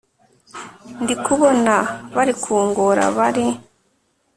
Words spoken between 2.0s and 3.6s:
bari kungora bari